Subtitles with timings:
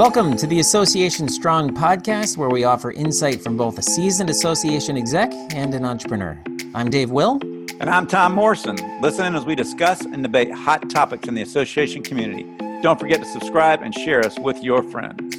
[0.00, 4.96] Welcome to the Association Strong podcast, where we offer insight from both a seasoned association
[4.96, 6.42] exec and an entrepreneur.
[6.74, 7.38] I'm Dave Will.
[7.80, 8.78] And I'm Tom Morrison.
[9.02, 12.44] Listen in as we discuss and debate hot topics in the association community.
[12.80, 15.36] Don't forget to subscribe and share us with your friends.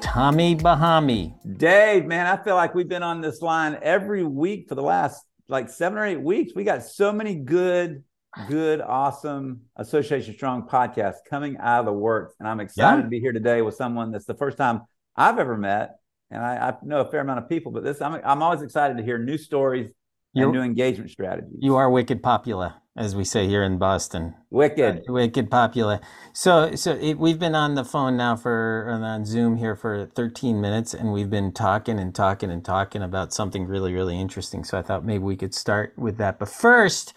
[0.00, 1.34] Tommy Bahami.
[1.58, 5.22] Dave, man, I feel like we've been on this line every week for the last
[5.48, 6.54] like seven or eight weeks.
[6.56, 8.04] We got so many good
[8.48, 12.34] good, awesome Association Strong podcast coming out of the works.
[12.38, 13.02] And I'm excited yeah.
[13.02, 14.82] to be here today with someone that's the first time
[15.16, 15.96] I've ever met.
[16.30, 18.96] And I, I know a fair amount of people, but this I'm I'm always excited
[18.98, 19.90] to hear new stories
[20.32, 21.58] You're, and new engagement strategies.
[21.58, 24.34] You are wicked popular, as we say here in Boston.
[24.48, 25.98] Wicked, uh, wicked popular.
[26.32, 30.60] So so it, we've been on the phone now for on Zoom here for 13
[30.60, 34.62] minutes, and we've been talking and talking and talking about something really really interesting.
[34.62, 36.38] So I thought maybe we could start with that.
[36.38, 37.12] But first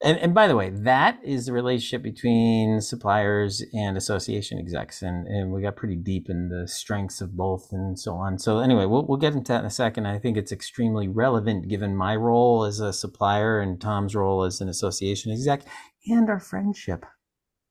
[0.00, 5.02] and, and by the way, that is the relationship between suppliers and association execs.
[5.02, 8.38] And, and we got pretty deep in the strengths of both and so on.
[8.38, 10.06] So, anyway, we'll, we'll get into that in a second.
[10.06, 14.60] I think it's extremely relevant given my role as a supplier and Tom's role as
[14.60, 15.62] an association exec
[16.06, 17.04] and our friendship,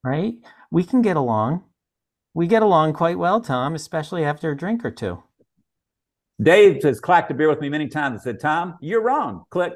[0.04, 0.34] right?
[0.70, 1.64] We can get along.
[2.34, 5.22] We get along quite well, Tom, especially after a drink or two.
[6.40, 9.44] Dave has clacked a beer with me many times and said, Tom, you're wrong.
[9.50, 9.72] Click.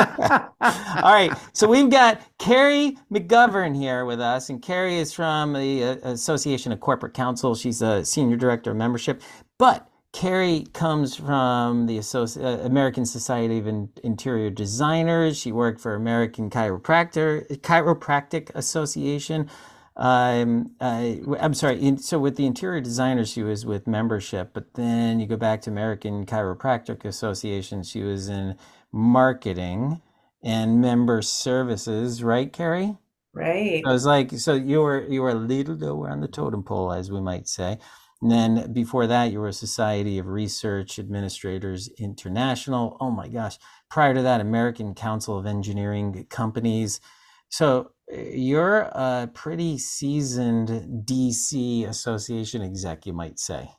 [0.00, 1.32] All right.
[1.52, 6.72] So we've got Kerri McGovern here with us, and Kerri is from the uh, Association
[6.72, 7.54] of Corporate Counsel.
[7.54, 9.22] She's a senior director of membership,
[9.58, 15.38] but Kerri comes from the Associ- uh, American Society of In- Interior Designers.
[15.38, 19.48] She worked for American Chiropractor Chiropractic Association.
[19.96, 21.80] Um, uh, I'm sorry.
[21.80, 25.62] In, so with the interior designers, she was with membership, but then you go back
[25.62, 27.82] to American Chiropractic Association.
[27.82, 28.56] She was in
[28.92, 30.00] marketing
[30.42, 32.98] and member services, right, Kerri?
[33.32, 33.82] Right.
[33.86, 36.92] I was like, so you were you were a little lower on the totem pole,
[36.92, 37.78] as we might say.
[38.22, 42.96] And then before that, you were a Society of Research Administrators International.
[43.00, 43.58] Oh my gosh.
[43.88, 47.00] Prior to that, American Council of Engineering Companies.
[47.48, 50.68] So eh, you're a pretty seasoned
[51.06, 53.70] DC Association exec, you might say.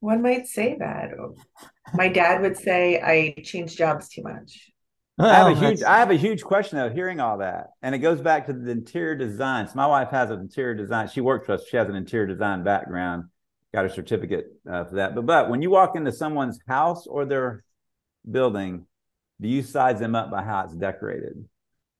[0.00, 1.10] One might say that.
[1.94, 4.70] My dad would say I change jobs too much.
[5.18, 7.70] Well, I have a huge I have a huge question though, hearing all that.
[7.82, 9.66] And it goes back to the interior design.
[9.66, 11.08] So my wife has an interior design.
[11.08, 11.64] She works for us.
[11.68, 13.24] She has an interior design background,
[13.74, 15.14] got a certificate uh, for that.
[15.14, 17.64] But but when you walk into someone's house or their
[18.30, 18.86] building,
[19.40, 21.44] do you size them up by how it's decorated?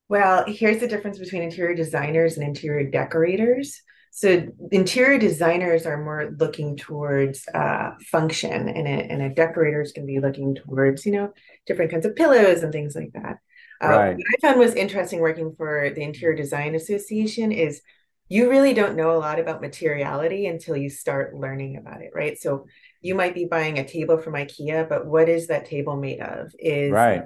[0.08, 3.82] Well, here's the difference between interior designers and interior decorators.
[4.10, 9.92] So interior designers are more looking towards uh, function, and a, and a decorator is
[9.92, 11.32] going to be looking towards you know
[11.66, 13.38] different kinds of pillows and things like that.
[13.82, 14.16] Uh, right.
[14.16, 17.80] What I found was interesting working for the Interior Design Association is
[18.28, 22.36] you really don't know a lot about materiality until you start learning about it, right?
[22.38, 22.66] So
[23.00, 26.52] you might be buying a table from IKEA, but what is that table made of?
[26.58, 27.22] Is right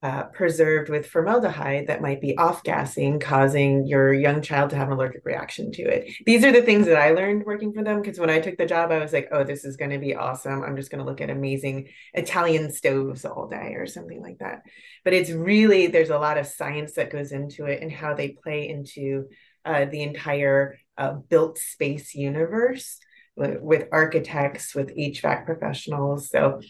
[0.00, 4.86] uh, preserved with formaldehyde that might be off gassing, causing your young child to have
[4.86, 6.12] an allergic reaction to it.
[6.24, 8.66] These are the things that I learned working for them because when I took the
[8.66, 10.62] job, I was like, oh, this is going to be awesome.
[10.62, 14.62] I'm just going to look at amazing Italian stoves all day or something like that.
[15.02, 18.28] But it's really, there's a lot of science that goes into it and how they
[18.28, 19.26] play into
[19.64, 22.98] uh, the entire uh, built space universe
[23.36, 26.28] with architects, with HVAC professionals.
[26.28, 26.60] So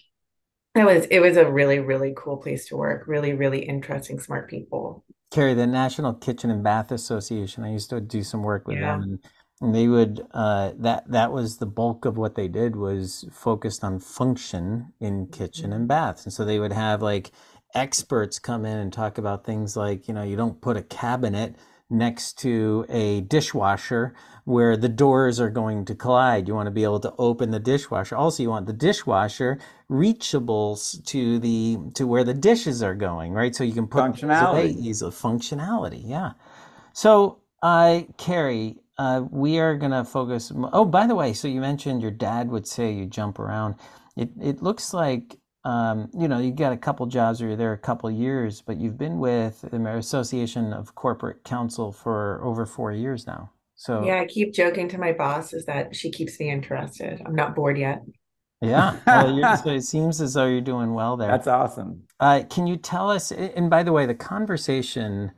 [0.79, 3.07] it was it was a really really cool place to work.
[3.07, 5.05] Really really interesting, smart people.
[5.31, 7.65] Kerri, the National Kitchen and Bath Association.
[7.65, 8.93] I used to do some work with yeah.
[8.93, 9.19] them, and,
[9.61, 13.85] and they would uh, that that was the bulk of what they did was focused
[13.85, 15.73] on function in kitchen mm-hmm.
[15.75, 17.31] and baths, and so they would have like
[17.75, 21.55] experts come in and talk about things like you know you don't put a cabinet
[21.91, 26.49] next to a dishwasher where the doors are going to collide.
[26.49, 28.17] You want to be able to open the dishwasher.
[28.17, 29.59] Also, you want the dishwasher
[29.91, 33.55] reachables to the to where the dishes are going, right?
[33.55, 34.77] So you can put functionality.
[34.79, 35.13] Easily.
[35.13, 36.33] Functionality, yeah.
[36.93, 40.53] So, uh, Kerri, uh, we are going to focus.
[40.73, 43.77] Oh, by the way, so you mentioned your dad would say you jump around.
[44.17, 47.75] It it looks like um, you know, you got a couple jobs or you're there
[47.75, 52.91] a couple years, but you've been with the Association of Corporate Counsel for over four
[52.91, 53.51] years now.
[53.75, 57.21] So yeah, I keep joking to my boss is that she keeps me interested.
[57.25, 58.03] I'm not bored yet.
[58.63, 61.29] Yeah, well, so it seems as though you're doing well there.
[61.29, 62.05] That's awesome.
[62.19, 63.31] Uh, can you tell us?
[63.31, 65.33] And by the way, the conversation,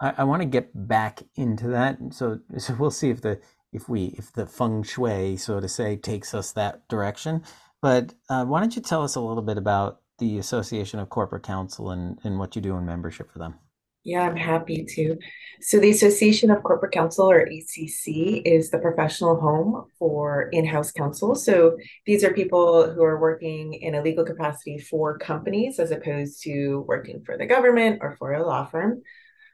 [0.00, 1.98] I, I want to get back into that.
[2.12, 3.40] So, so we'll see if the
[3.72, 7.42] if we if the feng shui, so to say, takes us that direction.
[7.84, 11.42] But uh, why don't you tell us a little bit about the Association of Corporate
[11.42, 13.56] Counsel and, and what you do in membership for them?
[14.04, 15.18] Yeah, I'm happy to.
[15.60, 20.92] So, the Association of Corporate Counsel, or ACC, is the professional home for in house
[20.92, 21.34] counsel.
[21.34, 21.76] So,
[22.06, 26.86] these are people who are working in a legal capacity for companies as opposed to
[26.88, 29.02] working for the government or for a law firm.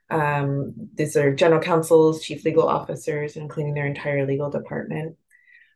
[0.09, 5.17] Um, these are general counsels, chief legal officers, including their entire legal department.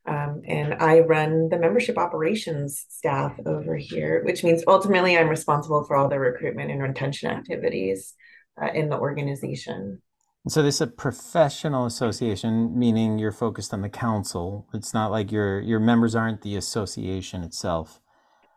[0.06, 5.84] Um, and I run the membership operations staff over here, which means ultimately I'm responsible
[5.84, 8.14] for all the recruitment and retention activities
[8.60, 10.02] uh, in the organization.
[10.46, 14.68] So this is a professional association, meaning you're focused on the council.
[14.74, 18.00] It's not like your your members aren't the association itself.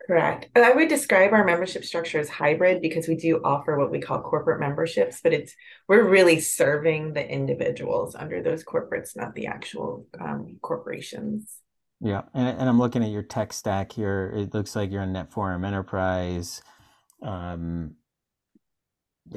[0.08, 0.48] Correct.
[0.56, 4.22] I would describe our membership structure as hybrid because we do offer what we call
[4.22, 5.54] corporate memberships, but it's
[5.90, 11.58] we're really serving the individuals under those corporates, not the actual um, corporations.
[12.00, 14.32] Yeah, and, and I'm looking at your tech stack here.
[14.34, 16.62] It looks like you're on NetForum Enterprise.
[17.22, 17.96] Um,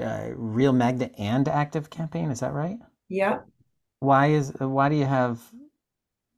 [0.00, 2.30] uh, Real Magnet and Active Campaign.
[2.30, 2.78] Is that right?
[3.08, 3.40] Yeah.
[3.98, 5.42] Why is why do you have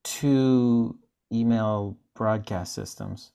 [0.05, 0.99] two
[1.31, 3.33] email broadcast systems?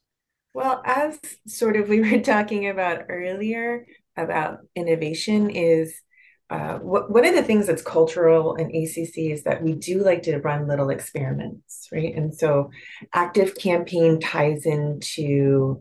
[0.57, 3.85] Well, as sort of we were talking about earlier
[4.17, 5.93] about innovation is
[6.49, 10.23] uh, what, one of the things that's cultural in ACC is that we do like
[10.23, 12.15] to run little experiments, right?
[12.15, 12.71] And so
[13.13, 15.79] Active Campaign ties into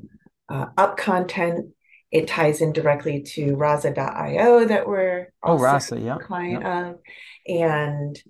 [0.50, 1.70] uh, UpContent
[2.12, 6.86] it ties in directly to Rasa.io that we're oh Rasa, yeah, client yep.
[6.86, 6.98] of,
[7.46, 8.22] and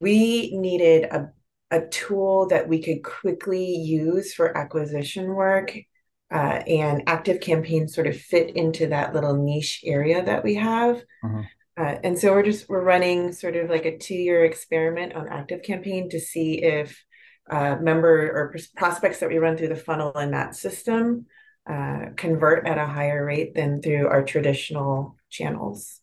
[0.00, 1.30] we needed a
[1.70, 5.76] a tool that we could quickly use for acquisition work.
[6.32, 10.96] Uh, and active campaigns sort of fit into that little niche area that we have.
[11.22, 11.42] Mm-hmm.
[11.76, 15.62] Uh, and so we're just we're running sort of like a two-year experiment on active
[15.62, 17.04] campaign to see if
[17.50, 21.26] uh, member or prospects that we run through the funnel in that system
[21.68, 26.00] uh, convert at a higher rate than through our traditional channels.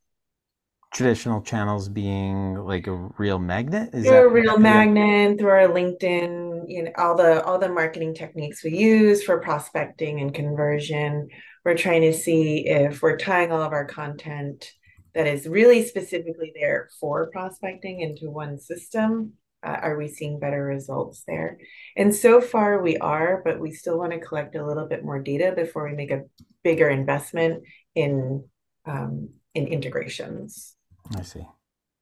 [0.94, 5.68] Traditional channels being like a real magnet is through that a real magnet through our
[5.68, 11.30] LinkedIn, you know, all the all the marketing techniques we use for prospecting and conversion.
[11.64, 14.70] We're trying to see if we're tying all of our content
[15.14, 19.34] that is really specifically there for prospecting into one system
[19.64, 21.60] uh, are we seeing better results there?
[21.96, 25.22] And so far we are, but we still want to collect a little bit more
[25.22, 26.24] data before we make a
[26.64, 27.64] bigger investment
[27.96, 28.44] in
[28.86, 30.76] um, in integrations.
[31.18, 31.46] I see.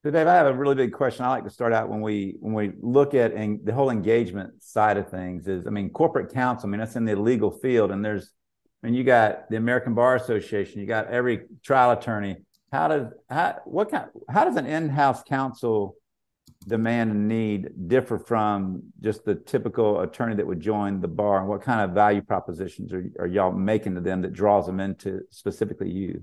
[0.04, 1.26] So Dave, I have a really big question.
[1.26, 4.64] I like to start out when we when we look at and the whole engagement
[4.64, 6.70] side of things is, I mean, corporate counsel.
[6.70, 8.32] I mean, that's in the legal field, and there's,
[8.82, 12.38] I mean, you got the American Bar Association, you got every trial attorney.
[12.72, 15.98] How does how what kind how does an in-house counsel
[16.68, 21.48] demand and need differ from just the typical attorney that would join the bar and
[21.48, 25.22] what kind of value propositions are, are y'all making to them that draws them into
[25.30, 26.22] specifically you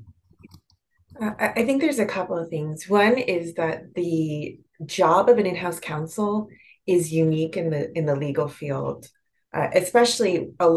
[1.38, 5.80] i think there's a couple of things one is that the job of an in-house
[5.80, 6.48] counsel
[6.86, 9.08] is unique in the in the legal field
[9.54, 10.76] uh, especially a,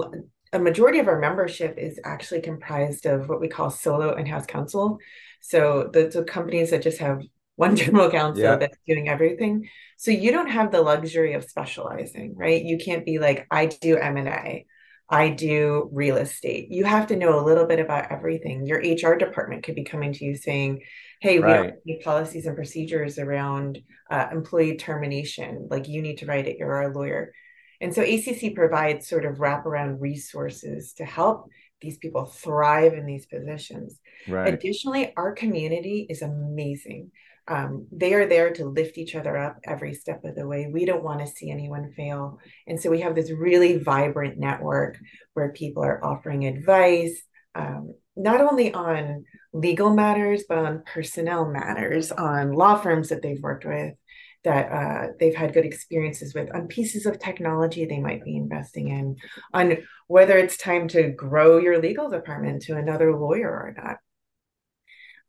[0.53, 4.99] a majority of our membership is actually comprised of what we call solo in-house counsel
[5.41, 7.21] so the, the companies that just have
[7.55, 8.55] one general counsel yeah.
[8.55, 9.67] that's doing everything.
[9.97, 12.63] So you don't have the luxury of specializing, right?
[12.63, 14.65] You can't be like, I do M&A,
[15.09, 16.67] I do real estate.
[16.69, 18.65] You have to know a little bit about everything.
[18.65, 20.81] Your HR department could be coming to you saying,
[21.19, 21.73] hey, right.
[21.85, 23.79] we need policies and procedures around
[24.11, 25.67] uh, employee termination.
[25.69, 27.33] Like you need to write it, you're our lawyer.
[27.81, 31.49] And so ACC provides sort of wraparound resources to help
[31.81, 33.97] these people thrive in these positions.
[34.27, 34.53] Right.
[34.53, 37.11] Additionally, our community is amazing
[37.49, 40.69] um, they are there to lift each other up every step of the way.
[40.71, 42.39] We don't want to see anyone fail.
[42.67, 44.97] And so we have this really vibrant network
[45.33, 47.19] where people are offering advice,
[47.55, 53.41] um, not only on legal matters, but on personnel matters, on law firms that they've
[53.41, 53.95] worked with,
[54.43, 58.89] that uh, they've had good experiences with, on pieces of technology they might be investing
[58.89, 59.15] in,
[59.53, 59.77] on
[60.07, 63.97] whether it's time to grow your legal department to another lawyer or not.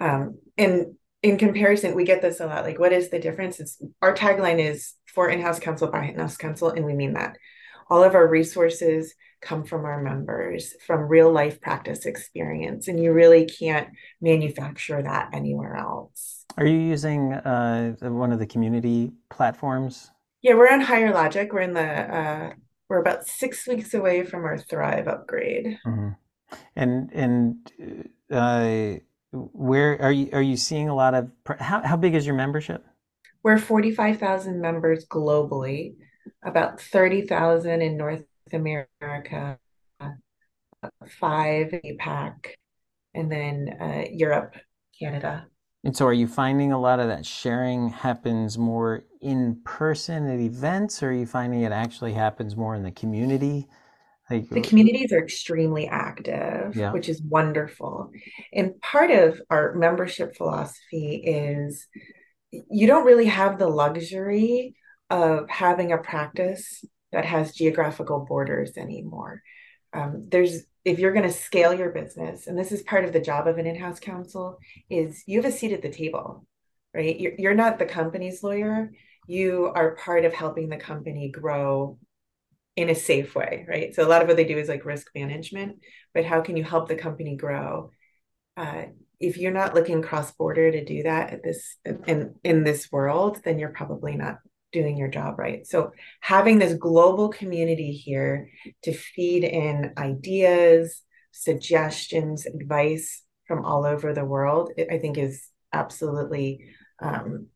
[0.00, 2.64] Um, and in comparison, we get this a lot.
[2.64, 3.60] Like, what is the difference?
[3.60, 7.36] It's our tagline is for in-house counsel by in-house counsel, and we mean that.
[7.90, 13.12] All of our resources come from our members, from real life practice experience, and you
[13.12, 13.88] really can't
[14.20, 16.44] manufacture that anywhere else.
[16.56, 20.10] Are you using uh, one of the community platforms?
[20.42, 21.52] Yeah, we're on Higher Logic.
[21.52, 22.52] We're in the uh,
[22.88, 25.78] we're about six weeks away from our Thrive upgrade.
[25.86, 26.10] Mm-hmm.
[26.76, 27.72] And and
[28.30, 29.00] uh,
[29.32, 32.84] where are you are you seeing a lot of how, how big is your membership
[33.42, 35.94] we're 45,000 members globally
[36.44, 39.58] about 30,000 in North America
[40.00, 42.34] 5 APAC
[43.14, 44.56] and then uh, Europe
[44.98, 45.46] Canada
[45.84, 50.38] And so, are you finding a lot of that sharing happens more in person at
[50.38, 53.66] events, or are you finding it actually happens more in the community?
[54.30, 56.92] The communities are extremely active, yeah.
[56.92, 58.12] which is wonderful.
[58.52, 61.86] And part of our membership philosophy is
[62.50, 64.76] you don't really have the luxury
[65.10, 69.42] of having a practice that has geographical borders anymore.
[69.92, 73.20] Um, there's if you're going to scale your business, and this is part of the
[73.20, 74.58] job of an in-house counsel,
[74.88, 76.46] is you have a seat at the table,
[76.94, 77.20] right?
[77.20, 78.90] You're, you're not the company's lawyer.
[79.26, 81.98] You are part of helping the company grow
[82.80, 83.94] in a safe way, right?
[83.94, 85.80] So a lot of what they do is like risk management,
[86.14, 87.90] but how can you help the company grow?
[88.56, 88.84] Uh,
[89.18, 93.42] if you're not looking cross border to do that at this in in this world,
[93.44, 94.38] then you're probably not
[94.72, 95.66] doing your job right.
[95.66, 98.48] So having this global community here
[98.84, 106.70] to feed in ideas, suggestions, advice from all over the world, I think is absolutely
[107.02, 107.48] um,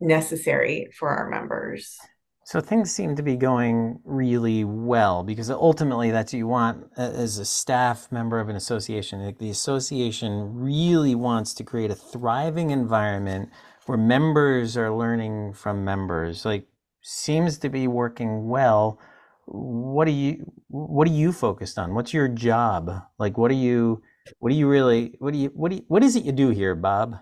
[0.00, 1.98] necessary for our members.
[2.46, 7.38] So things seem to be going really well because ultimately that's what you want as
[7.38, 9.34] a staff member of an association.
[9.38, 13.48] The association really wants to create a thriving environment
[13.86, 16.44] where members are learning from members.
[16.44, 16.66] Like
[17.00, 18.98] seems to be working well.
[19.46, 21.94] What are you what are you focused on?
[21.94, 22.90] What's your job?
[23.18, 24.02] Like what are you
[24.38, 26.50] what do you really what do you what do you, what is it you do
[26.50, 27.16] here, Bob?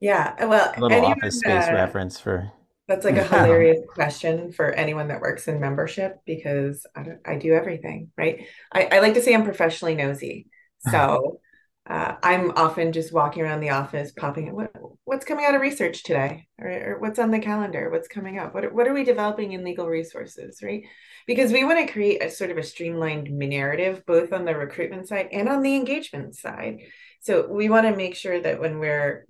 [0.00, 2.52] Yeah, well, A little office space uh, reference for
[2.88, 7.36] That's like a hilarious question for anyone that works in membership because I, don't- I
[7.36, 8.46] do everything, right?
[8.72, 10.46] I, I like to say I'm professionally nosy.
[10.90, 11.40] So
[11.86, 14.72] uh, I'm often just walking around the office, popping, what,
[15.04, 16.46] what's coming out of research today?
[16.58, 17.90] Or, or what's on the calendar?
[17.90, 18.54] What's coming up?
[18.54, 20.82] What, are- what are we developing in legal resources, right?
[21.26, 25.08] Because we want to create a sort of a streamlined narrative, both on the recruitment
[25.08, 26.78] side and on the engagement side.
[27.20, 29.26] So we want to make sure that when we're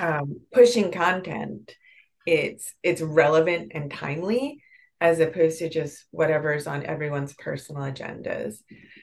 [0.00, 1.74] um, pushing content,
[2.26, 4.62] it's it's relevant and timely
[5.00, 8.56] as opposed to just whatever's on everyone's personal agendas.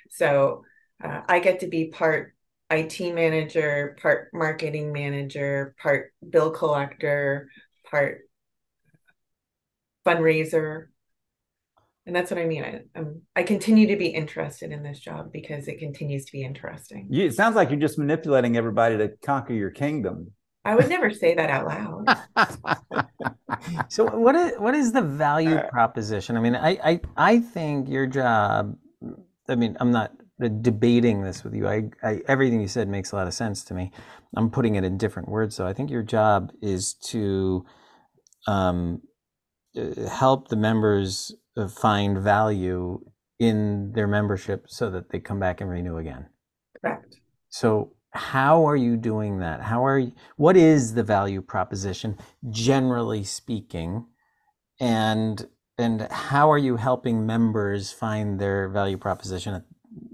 [0.10, 0.64] So
[1.04, 2.34] uh, I get to be part
[2.72, 7.50] IT manager, part marketing manager, part bill collector,
[7.90, 8.22] part
[10.06, 10.88] fundraiser.
[12.06, 12.64] And that's what I mean.
[12.64, 16.44] I, I'm, I continue to be interested in this job because it continues to be
[16.44, 17.08] interesting.
[17.12, 20.32] You, it sounds like you're just manipulating everybody to conquer your kingdom.
[20.64, 23.06] I would never say that out loud.
[23.90, 26.38] So what is what is the value proposition?
[26.38, 28.78] I mean, I I, I think your job.
[29.48, 30.12] I mean, I'm not
[30.62, 31.68] debating this with you.
[31.68, 33.92] I, I everything you said makes a lot of sense to me.
[34.36, 35.68] I'm putting it in different words, though.
[35.68, 37.66] I think your job is to
[38.48, 39.02] um,
[39.78, 43.00] uh, help the members uh, find value
[43.40, 46.28] in their membership so that they come back and renew again.
[46.80, 47.18] Correct.
[47.50, 49.62] So how are you doing that?
[49.62, 52.18] How are you, what is the value proposition
[52.50, 54.06] generally speaking?
[54.80, 59.64] And and how are you helping members find their value proposition at,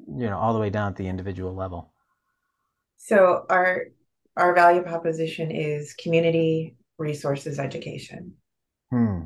[0.08, 1.92] you know all the way down at the individual level?
[2.98, 3.86] So our
[4.36, 8.34] our value proposition is community resources education.
[8.92, 9.24] Hmm.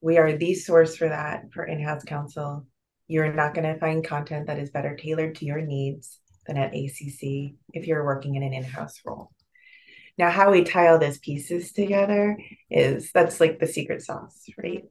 [0.00, 2.66] We are the source for that for in-house counsel.
[3.08, 6.74] You're not going to find content that is better tailored to your needs than at
[6.74, 9.30] ACC if you're working in an in-house role.
[10.16, 12.38] Now, how we tie all those pieces together
[12.70, 14.84] is that's like the secret sauce, right?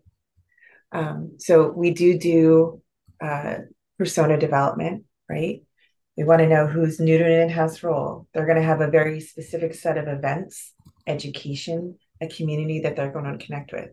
[0.91, 2.81] Um, so we do do
[3.22, 3.60] uh,
[3.98, 5.63] persona development, right?
[6.17, 8.27] We want to know who's new to an in-house role.
[8.33, 10.74] They're going to have a very specific set of events,
[11.07, 13.89] education, a community that they're going to connect with.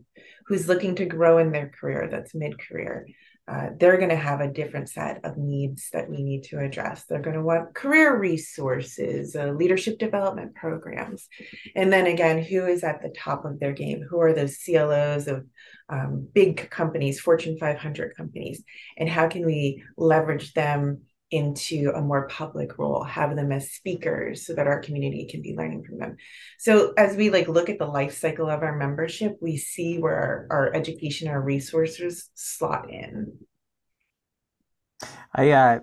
[0.47, 3.07] Who's looking to grow in their career, that's mid-career.
[3.51, 7.05] Uh, they're going to have a different set of needs that we need to address.
[7.05, 11.27] They're going to want career resources, uh, leadership development programs.
[11.75, 14.07] And then again, who is at the top of their game?
[14.09, 15.47] Who are those CLOs of
[15.89, 18.63] um, big companies, Fortune 500 companies?
[18.97, 24.47] And how can we leverage them into a more public role have them as speakers
[24.47, 26.17] so that our community can be learning from them
[26.59, 30.47] so as we like look at the life cycle of our membership we see where
[30.51, 33.33] our, our education our resources slot in
[35.35, 35.79] I uh,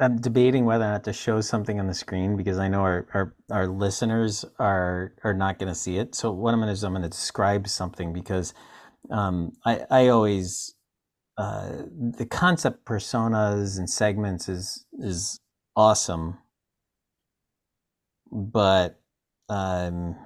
[0.00, 3.06] I'm debating whether or not to show something on the screen because I know our
[3.14, 6.14] our, our listeners are are not going to see it.
[6.14, 8.52] So what I'm going to do is I'm going to describe something because
[9.10, 10.74] um, I I always
[11.42, 11.82] uh,
[12.18, 15.40] the concept personas and segments is is
[15.74, 16.38] awesome,
[18.30, 19.00] but
[19.48, 20.16] um,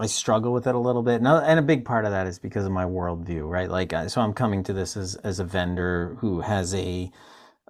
[0.00, 1.16] I struggle with it a little bit.
[1.16, 3.68] And a, and a big part of that is because of my worldview, right?
[3.68, 7.10] Like, so I'm coming to this as as a vendor who has a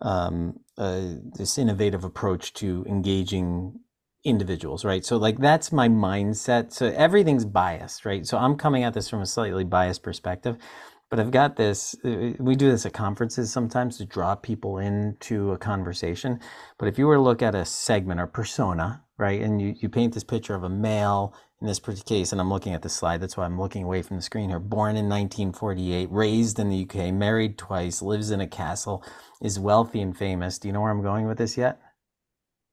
[0.03, 1.03] um, uh,
[1.37, 3.81] this innovative approach to engaging
[4.25, 5.05] individuals, right?
[5.05, 6.73] So like that's my mindset.
[6.73, 8.27] So everything's biased, right?
[8.27, 10.59] So I'm coming at this from a slightly biased perspective,
[11.11, 11.95] but I've got this.
[12.05, 16.41] uh, We do this at conferences sometimes to draw people into a conversation.
[16.79, 19.89] But if you were to look at a segment or persona, right, and you, you
[19.89, 22.89] paint this picture of a male in this particular case, and I'm looking at the
[22.89, 24.61] slide, that's why I'm looking away from the screen here.
[24.61, 29.03] Born in 1948, raised in the UK, married twice, lives in a castle,
[29.43, 30.59] is wealthy and famous.
[30.59, 31.81] Do you know where I'm going with this yet?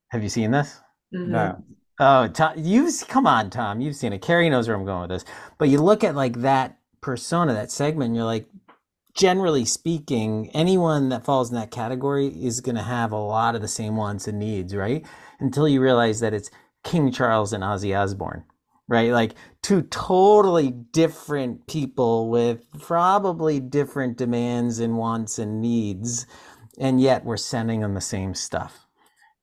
[0.09, 0.79] Have you seen this?
[1.13, 1.27] Mhm.
[1.29, 1.63] No.
[1.99, 3.79] Oh, Tom, you've come on, Tom.
[3.81, 4.21] You've seen it.
[4.21, 5.25] Kerri knows where I'm going with this.
[5.57, 8.47] But you look at like that persona, that segment, you're like,
[9.15, 13.61] generally speaking, anyone that falls in that category is going to have a lot of
[13.61, 15.05] the same wants and needs, right?
[15.39, 16.49] Until you realize that it's
[16.83, 18.43] King Charles and Ozzy Osbourne,
[18.87, 19.11] right?
[19.11, 26.25] Like two totally different people with probably different demands and wants and needs,
[26.79, 28.85] and yet we're sending them the same stuff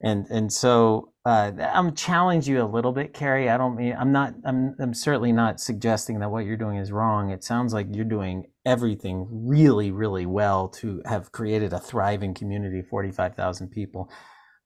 [0.03, 3.49] and and so uh, I'm challenge you a little bit, Kerri.
[3.49, 6.91] I don't mean I'm not I'm I'm certainly not suggesting that what you're doing is
[6.91, 7.31] wrong.
[7.31, 12.83] It sounds like you're doing everything really really well to have created a thriving community,
[12.83, 14.11] forty five thousand people.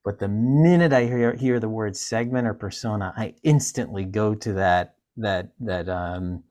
[0.03, 4.55] But the minute I hear hear the word segment or persona, I instantly go to
[4.55, 6.43] that that that um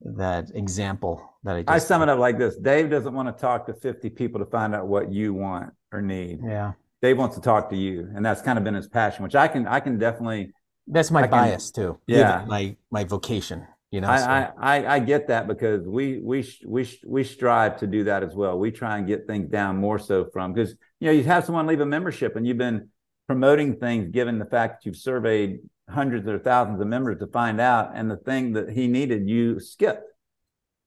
[0.00, 3.38] that example that I just I sum it up like this Dave doesn't want to
[3.38, 6.40] talk to 50 people to find out what you want or need.
[6.42, 6.72] yeah.
[7.02, 8.08] Dave wants to talk to you.
[8.14, 10.52] And that's kind of been his passion, which I can I can definitely
[10.86, 11.98] That's my I can- bias too.
[12.06, 12.44] Yeah.
[12.46, 13.66] my my vocation.
[13.90, 14.08] You know.
[14.08, 18.04] so- I, I, I I get that because we we we we strive to do
[18.04, 18.58] that as well.
[18.58, 21.66] We try and get things down more so from because you know you have someone
[21.66, 22.88] leave a membership and you've been
[23.26, 27.60] promoting things given the fact that you've surveyed hundreds or thousands of members to find
[27.60, 30.10] out and the thing that he needed you skipped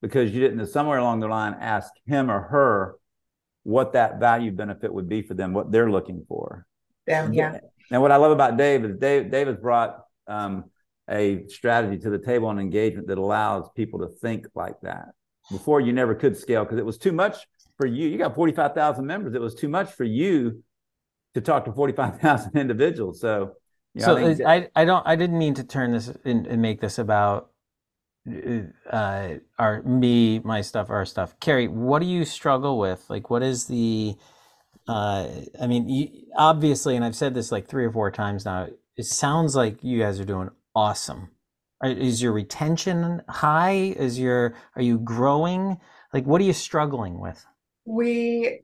[0.01, 2.95] because you didn't somewhere along the line ask him or her
[3.69, 6.65] what that value benefit would be for them what they're looking for
[7.05, 7.59] Them, yeah.
[7.91, 10.65] and what I love about Dave is Dave, Dave has brought um,
[11.09, 15.09] a strategy to the table and engagement that allows people to think like that.
[15.51, 17.37] Before you never could scale because it was too much
[17.77, 18.07] for you.
[18.07, 19.33] You got 45,000 members.
[19.33, 20.63] It was too much for you
[21.33, 23.19] to talk to 45,000 individuals.
[23.19, 23.53] So,
[23.95, 26.45] you know, so I think I, I don't I didn't mean to turn this and,
[26.45, 27.49] and make this about
[28.91, 31.39] uh our me my stuff our stuff.
[31.39, 33.09] Kerri what do you struggle with?
[33.09, 34.15] Like what is the
[34.87, 35.27] uh
[35.61, 38.67] i mean you, obviously and i've said this like three or four times now
[38.99, 41.29] it sounds like you guys are doing awesome.
[41.81, 43.95] Is your retention high?
[43.97, 45.77] Is your are you growing?
[46.13, 47.45] Like what are you struggling with?
[47.85, 48.59] We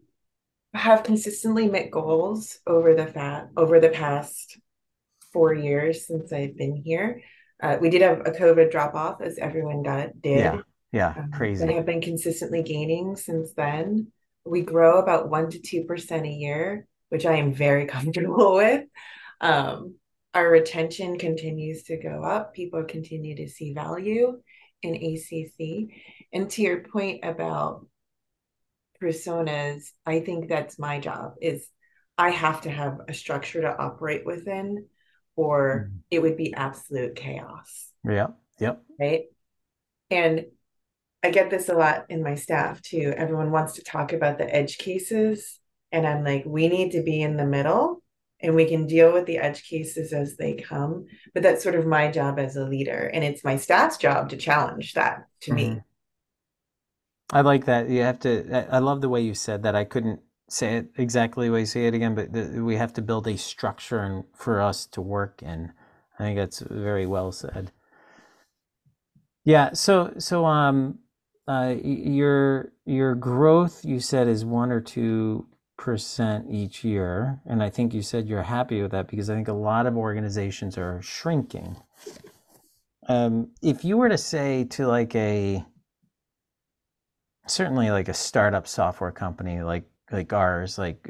[0.73, 4.59] have consistently met goals over the fat over the past
[5.31, 7.21] four years since I've been here.
[7.61, 10.39] Uh, we did have a COVID drop off, as everyone got, did.
[10.39, 14.11] Yeah, yeah Um, crazy But have been consistently gaining since then.
[14.45, 18.85] We grow about one to two percent a year, which I am very comfortable with.
[19.41, 19.95] Um,
[20.33, 22.53] our retention continues to go up.
[22.53, 24.41] People continue to see value
[24.81, 25.95] in ACC.
[26.33, 27.87] And to your point about
[29.01, 31.67] personas, I think that's my job is
[32.17, 34.87] I have to have a structure to operate within,
[35.35, 38.27] or it would be absolute chaos yeah
[38.59, 39.23] yep right?
[40.09, 40.45] And
[41.23, 43.13] I get this a lot in my staff too.
[43.17, 45.59] Everyone wants to talk about the edge cases,
[45.91, 48.01] and I'm like, we need to be in the middle
[48.41, 51.05] and we can deal with the edge cases as they come.
[51.33, 54.37] But that's sort of my job as a leader, and it's my staff's job to
[54.37, 55.69] challenge that to me.
[55.69, 55.83] Mhm.
[57.31, 57.89] I like that.
[57.89, 58.67] You have to.
[58.71, 59.75] I love the way you said that.
[59.75, 63.27] I couldn't say it exactly the way say it again, but we have to build
[63.27, 65.71] a structure and for us to work in.
[66.19, 67.71] I think that's very well said.
[69.43, 69.73] Yeah.
[69.73, 70.99] So so um,
[71.47, 77.69] uh, your your growth you said is one or two percent each year, and I
[77.69, 81.01] think you said you're happy with that because I think a lot of organizations are
[81.01, 81.75] shrinking.
[83.07, 85.63] Um, if you were to say to like a
[87.47, 91.07] certainly like a startup software company like like ours like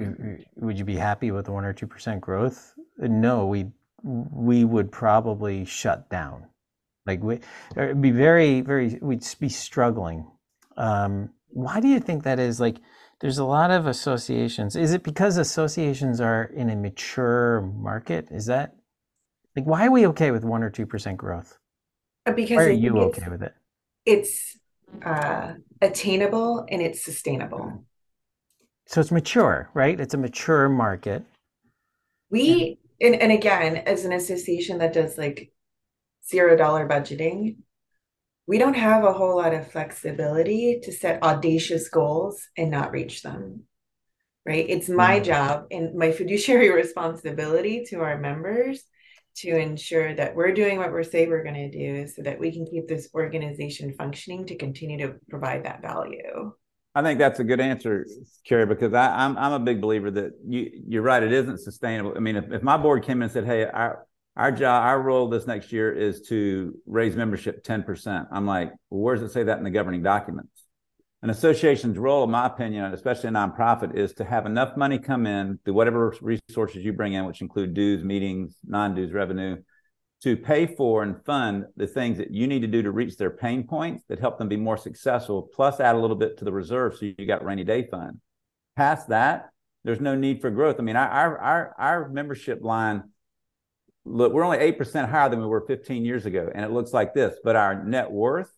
[0.55, 2.73] would you be happy with one or two percent growth?
[2.97, 3.67] No we
[4.03, 6.45] we would probably shut down.
[7.05, 7.39] Like we
[7.75, 10.29] it'd be very very we'd be struggling.
[10.77, 12.59] Um why do you think that is?
[12.59, 12.77] Like
[13.21, 14.75] there's a lot of associations.
[14.75, 18.27] Is it because associations are in a mature market?
[18.31, 18.75] Is that
[19.55, 21.57] like why are we okay with one or two percent growth?
[22.25, 23.53] Because why are you okay with it?
[24.05, 24.57] it's
[25.03, 27.83] uh, attainable and it's sustainable.
[28.87, 31.23] So it's mature right it's a mature market
[32.29, 35.51] We and, and again, as an association that does like
[36.29, 37.57] zero dollar budgeting,
[38.47, 43.23] we don't have a whole lot of flexibility to set audacious goals and not reach
[43.23, 43.63] them.
[44.45, 44.65] Right?
[44.69, 45.25] It's my Mm.
[45.25, 48.83] job and my fiduciary responsibility to our members
[49.37, 52.51] to ensure that we're doing what we say we're going to do so that we
[52.51, 56.53] can keep this organization functioning to continue to provide that value.
[56.95, 58.07] I think that's a good answer,
[58.49, 61.21] Kerri, because I, am I'm, I'm a big believer that you you're right.
[61.21, 62.13] It isn't sustainable.
[62.15, 65.01] I mean, if, if my board came in and said, "Hey, our our job, our
[65.01, 69.33] role this next year is to raise membership 10%," I'm like, well, where does it
[69.33, 70.63] say that in the governing documents?
[71.21, 75.25] An association's role, in my opinion, especially a nonprofit, is to have enough money come
[75.25, 79.57] in through whatever resources you bring in, which include dues, meetings, non-dues revenue,
[80.23, 83.29] to pay for and fund the things that you need to do to reach their
[83.29, 86.51] pain points that help them be more successful, plus add a little bit to the
[86.51, 88.19] reserve so you got rainy day fund.
[88.75, 89.49] Past that,
[89.83, 90.77] there's no need for growth.
[90.79, 93.03] I mean, our our our membership line,
[94.03, 96.91] look, we're only eight percent higher than we were 15 years ago, and it looks
[96.91, 97.37] like this.
[97.43, 98.51] But our net worth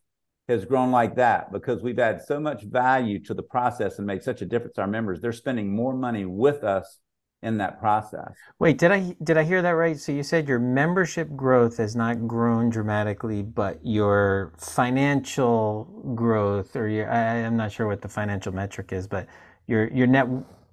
[0.47, 4.23] has grown like that because we've added so much value to the process and made
[4.23, 5.19] such a difference to our members.
[5.19, 6.99] They're spending more money with us
[7.43, 8.33] in that process.
[8.59, 9.97] Wait, did I did I hear that right?
[9.97, 16.87] So you said your membership growth has not grown dramatically, but your financial growth, or
[16.87, 19.27] your I, am not sure what the financial metric is, but
[19.67, 20.27] your your net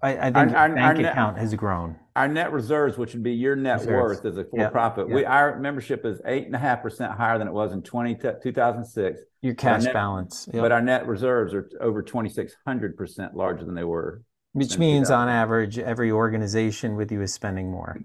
[0.04, 1.96] I, I think our, our, bank our account net, has grown.
[2.14, 4.22] Our net reserves, which would be your net reserves.
[4.22, 5.14] worth as a for-profit, yep.
[5.14, 8.16] we our membership is eight and a half percent higher than it was in 20,
[8.42, 9.20] 2006.
[9.40, 10.62] Your cash net, balance, yep.
[10.62, 14.22] but our net reserves are over 2,600 percent larger than they were.
[14.54, 18.00] Which means, on average, every organization with you is spending more.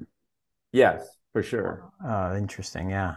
[0.71, 1.89] Yes, for sure.
[2.03, 2.89] Oh, interesting.
[2.89, 3.15] Yeah.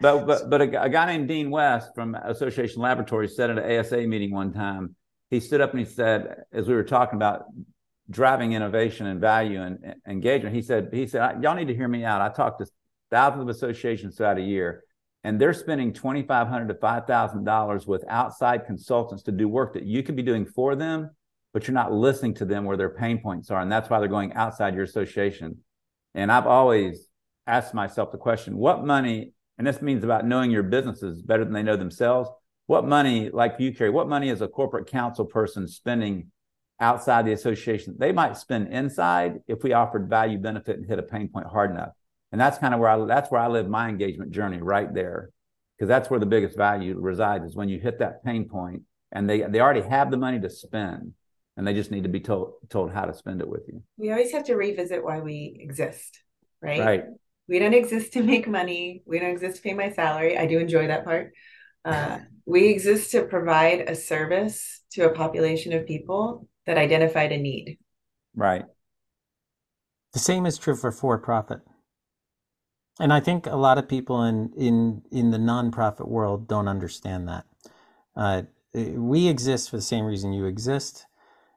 [0.00, 3.78] But but but a, a guy named Dean West from Association Laboratories said at an
[3.78, 4.96] ASA meeting one time.
[5.28, 7.44] He stood up and he said, as we were talking about
[8.10, 10.54] driving innovation and value and, and engagement.
[10.54, 12.20] He said, he said, y'all need to hear me out.
[12.20, 12.66] I talked to
[13.10, 14.82] thousands of associations throughout a year,
[15.22, 19.48] and they're spending twenty five hundred to five thousand dollars with outside consultants to do
[19.48, 21.10] work that you could be doing for them,
[21.52, 24.08] but you're not listening to them where their pain points are, and that's why they're
[24.08, 25.58] going outside your association.
[26.14, 27.08] And I've always
[27.46, 29.32] asked myself the question: What money?
[29.58, 32.30] And this means about knowing your businesses better than they know themselves.
[32.66, 36.30] What money, like you, Kerri, what money is a corporate counsel person spending
[36.80, 41.02] outside the association they might spend inside if we offered value benefit and hit a
[41.02, 41.90] pain point hard enough
[42.32, 45.30] and that's kind of where i that's where i live my engagement journey right there
[45.76, 48.82] because that's where the biggest value resides is when you hit that pain point
[49.12, 51.12] and they they already have the money to spend
[51.60, 54.10] and they just need to be told told how to spend it with you we
[54.10, 56.22] always have to revisit why we exist
[56.62, 57.04] right right
[57.48, 60.58] we don't exist to make money we don't exist to pay my salary i do
[60.58, 61.32] enjoy that part
[61.84, 67.38] uh, we exist to provide a service to a population of people that identified a
[67.38, 67.78] need.
[68.34, 68.64] Right.
[70.12, 71.60] The same is true for for profit.
[72.98, 77.28] And I think a lot of people in in in the nonprofit world don't understand
[77.28, 77.44] that.
[78.16, 78.42] Uh,
[78.74, 81.06] we exist for the same reason you exist,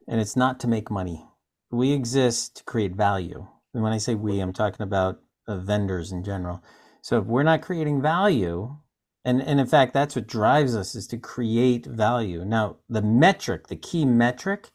[0.08, 1.26] and it's not to make money.
[1.72, 3.48] We exist to create value.
[3.74, 6.64] And when I say we, I'm talking about uh, vendors in general.
[7.02, 8.78] So if we're not creating value,
[9.26, 12.46] and and in fact, that's what drives us is to create value.
[12.46, 14.70] Now, the metric, the key metric,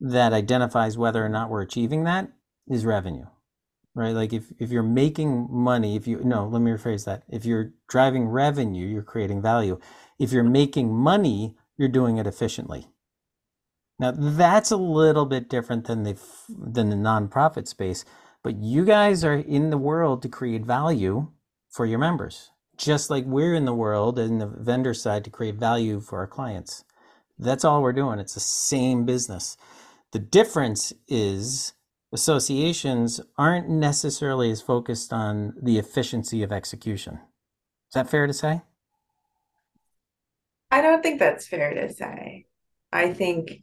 [0.00, 2.28] that identifies whether or not we're achieving that
[2.68, 3.24] is revenue
[3.94, 7.44] right like if, if you're making money if you no let me rephrase that if
[7.44, 9.78] you're driving revenue you're creating value
[10.18, 12.88] if you're making money you're doing it efficiently
[13.98, 16.16] now that's a little bit different than the
[16.48, 18.04] than the nonprofit space
[18.42, 21.28] but you guys are in the world to create value
[21.70, 25.56] for your members just like we're in the world in the vendor side to create
[25.56, 26.84] value for our clients
[27.38, 29.56] that's all we're doing it's the same business
[30.12, 31.72] the difference is
[32.14, 37.14] associations aren't necessarily as focused on the efficiency of execution.
[37.14, 38.62] Is that fair to say?
[40.70, 42.46] I don't think that's fair to say.
[42.92, 43.62] I think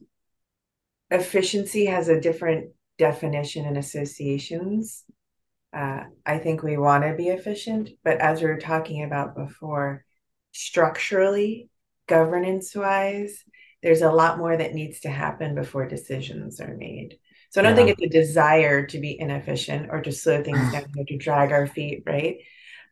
[1.12, 5.04] efficiency has a different definition in associations.
[5.74, 10.06] Uh, I think we want to be efficient, but as we were talking about before,
[10.52, 11.70] structurally,
[12.08, 13.44] governance wise,
[13.84, 17.18] there's a lot more that needs to happen before decisions are made.
[17.52, 17.86] So I don't yeah.
[17.86, 21.52] think it's a desire to be inefficient or to slow things down or to drag
[21.52, 22.38] our feet, right?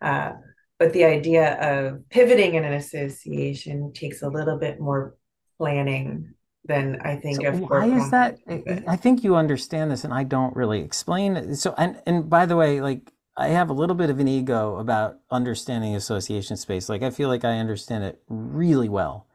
[0.01, 0.33] Uh,
[0.77, 5.15] but the idea of pivoting in an association takes a little bit more
[5.57, 6.33] planning
[6.69, 7.41] than I think.
[7.41, 8.39] So why is that?
[8.87, 11.55] I think you understand this, and I don't really explain it.
[11.57, 14.77] So, and and by the way, like I have a little bit of an ego
[14.77, 16.87] about understanding association space.
[16.87, 19.25] Like I feel like I understand it really well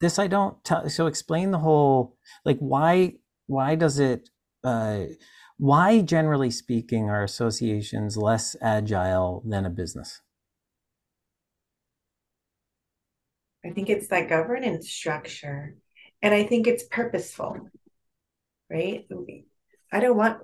[0.00, 0.88] this I don't tell.
[0.88, 3.14] So explain the whole like why
[3.46, 4.28] why does it
[4.64, 5.04] uh,
[5.58, 10.20] why generally speaking are associations less agile than a business?
[13.64, 15.74] I think it's that governance structure,
[16.26, 17.70] and I think it's purposeful,
[18.68, 19.06] right?
[19.92, 20.40] I don't want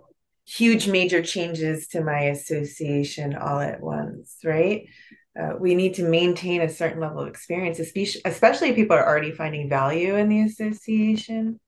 [0.47, 4.87] huge major changes to my association all at once, right?
[5.37, 9.05] Uh, we need to maintain a certain level of experience, especially, especially if people are
[9.05, 11.59] already finding value in the association,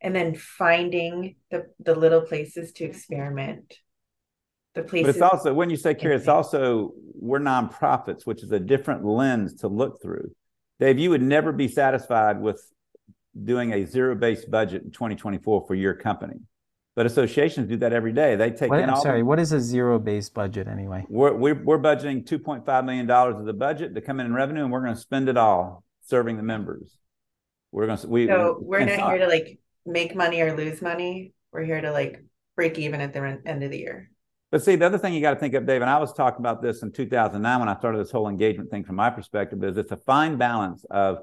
[0.00, 3.76] and then finding the, the little places to experiment.
[4.74, 5.14] The places.
[5.14, 9.04] But it's also, when you say Kerri, it's also, we're nonprofits, which is a different
[9.04, 10.32] lens to look through.
[10.80, 12.60] Dave, you would never be satisfied with
[13.44, 16.36] doing a zero based budget in 2024 for your company.
[16.96, 18.36] But associations do that every day.
[18.36, 19.02] They take What, in I'm all.
[19.02, 21.04] sorry, what is a zero based budget anyway?
[21.08, 24.72] We're, we're, we're budgeting $2.5 million of the budget to come in in revenue, and
[24.72, 26.98] we're going to spend it all serving the members.
[27.72, 28.26] We're going to, we.
[28.26, 31.32] So we're not here to like make money or lose money.
[31.52, 32.24] We're here to like
[32.56, 34.10] break even at the end of the year.
[34.50, 36.40] But see, the other thing you got to think of, Dave, and I was talking
[36.40, 39.76] about this in 2009 when I started this whole engagement thing from my perspective, is
[39.76, 41.18] it's a fine balance of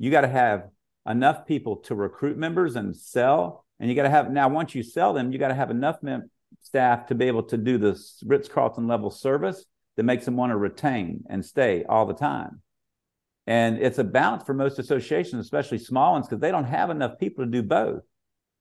[0.00, 0.64] you got to have
[1.06, 3.64] enough people to recruit members and sell.
[3.80, 6.02] And you got to have, now, once you sell them, you got to have enough
[6.02, 9.64] mem- staff to be able to do this Ritz Carlton level service
[9.96, 12.62] that makes them want to retain and stay all the time.
[13.46, 17.18] And it's a balance for most associations, especially small ones, because they don't have enough
[17.18, 18.02] people to do both.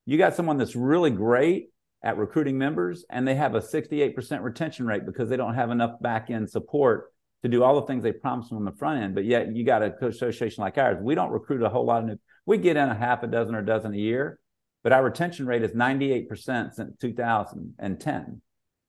[0.05, 1.69] You got someone that's really great
[2.03, 6.01] at recruiting members and they have a 68% retention rate because they don't have enough
[6.01, 9.15] back end support to do all the things they promised them on the front end.
[9.15, 10.97] But yet you got an association like ours.
[11.01, 13.55] We don't recruit a whole lot of new, we get in a half a dozen
[13.55, 14.39] or a dozen a year,
[14.83, 18.41] but our retention rate is 98% since 2010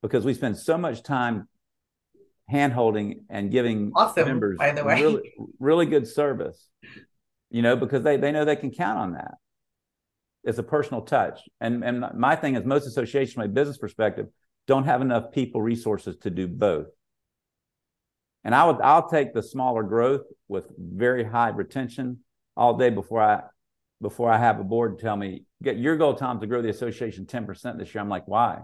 [0.03, 1.49] because we spend so much time
[2.53, 5.01] handholding and giving Awesome, members by the way.
[5.01, 6.69] really, really good service,
[7.51, 9.35] you know, because they, they know they can count on that
[10.45, 11.41] it's a personal touch.
[11.61, 14.27] And and my thing is most associations from a business perspective
[14.67, 16.87] don't have enough people resources to do both.
[18.45, 22.19] And I would I'll take the smaller growth with very high retention
[22.57, 23.43] all day before I
[24.01, 27.25] before I have a board tell me get your goal Tom to grow the association
[27.25, 28.03] 10% this year.
[28.03, 28.63] I'm like, why?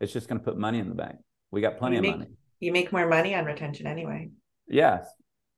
[0.00, 1.16] It's just going to put money in the bank.
[1.52, 2.30] We got plenty You of make- money.
[2.58, 4.30] You make more money on retention anyway.
[4.68, 5.06] Yes.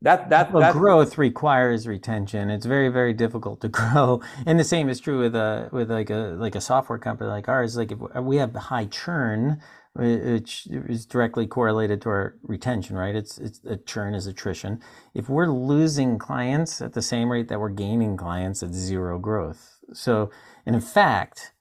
[0.02, 2.50] That that Well, that's growth requires retention.
[2.50, 6.10] It's very, very difficult to grow, and the same is true with a with like
[6.10, 7.76] a like a software company like ours.
[7.76, 9.60] Like if we have high churn,
[9.94, 13.14] which is directly correlated to our retention, right?
[13.14, 14.80] It's it's a churn is attrition.
[15.14, 19.78] If we're losing clients at the same rate that we're gaining clients, it's zero growth.
[19.92, 20.30] So,
[20.66, 21.52] and in fact,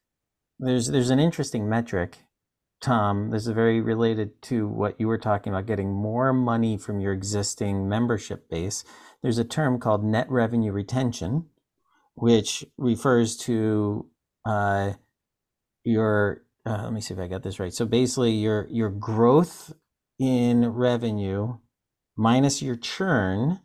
[0.59, 2.19] there's there's an interesting metric
[2.81, 6.99] Tom, this is very related to what you were talking about getting more money from
[6.99, 8.83] your existing membership base.
[9.21, 11.45] There's a term called net revenue retention,
[12.15, 14.07] which refers to
[14.45, 14.93] uh,
[15.83, 16.43] your.
[16.65, 17.73] Uh, let me see if I got this right.
[17.73, 19.73] So basically, your your growth
[20.19, 21.57] in revenue
[22.15, 23.59] minus your churn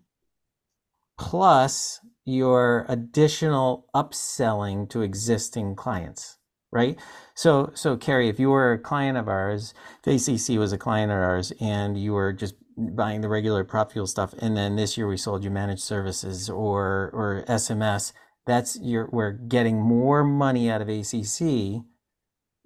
[1.19, 6.39] plus your additional upselling to existing clients,
[6.73, 6.99] right?
[7.35, 9.73] So, so Kerri, if you were a client of ours,
[10.07, 14.35] ACC was a client of ours, and you were just buying the regular PropFuel stuff,
[14.39, 18.13] and then this year we sold you managed services or or SMS,
[18.47, 21.83] that's your we're getting more money out of ACC,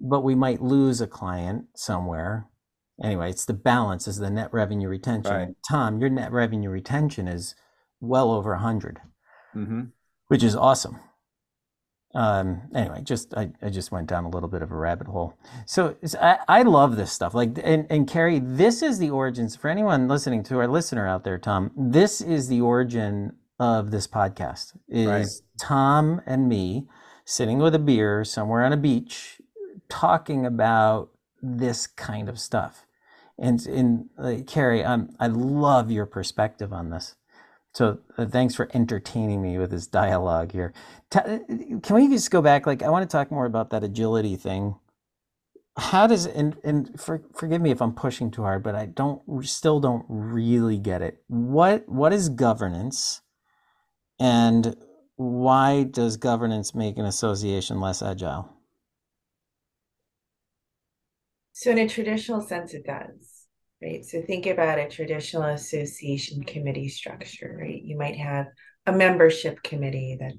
[0.01, 2.47] but we might lose a client somewhere.
[3.03, 5.33] Anyway, it's the balance is the net revenue retention.
[5.33, 5.47] Right.
[5.69, 7.55] Tom, your net revenue retention is
[7.99, 8.99] well over a hundred
[9.53, 9.83] hmm
[10.27, 10.97] which is awesome.
[12.15, 15.33] Um, anyway, just I, I just went down a little bit of a rabbit hole.
[15.65, 17.33] So I, I love this stuff.
[17.33, 21.25] Like and, and Kerri, this is the origins for anyone listening to our listener out
[21.25, 21.71] there, Tom.
[21.75, 24.77] This is the origin of this podcast.
[24.87, 25.27] Is Right.
[25.59, 26.87] Tom and me
[27.25, 29.40] sitting with a beer somewhere on a beach
[29.91, 31.09] talking about
[31.41, 32.85] this kind of stuff.
[33.37, 37.15] And in uh, Kerri, um, I love your perspective on this.
[37.73, 40.73] So uh, thanks for entertaining me with this dialogue here.
[41.13, 41.39] Uh,
[41.83, 42.65] can we just go back?
[42.65, 44.75] Like, I want to talk more about that agility thing.
[45.77, 49.21] How does and and for, forgive me if I'm pushing too hard, but I don't
[49.45, 51.23] still don't really get it.
[51.27, 53.21] What what is governance,
[54.19, 54.75] and
[55.15, 58.49] why does governance make an association less agile?
[61.61, 63.45] So in a traditional sense, it does,
[63.83, 64.03] right?
[64.03, 67.79] So think about a traditional association committee structure, right?
[67.83, 68.47] You might have
[68.87, 70.33] a membership committee that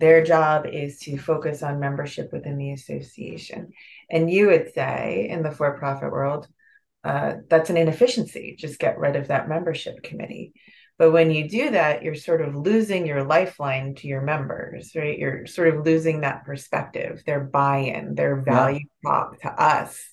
[0.00, 3.68] their job is to focus on membership within the association.
[4.10, 6.48] And you would say in the for-profit world,
[7.04, 8.56] uh, that's an inefficiency.
[8.58, 10.54] Just get rid of that membership committee.
[10.98, 15.16] But when you do that, you're sort of losing your lifeline to your members, right?
[15.16, 20.04] You're sort of losing that perspective, their buy-in, their value prop to us.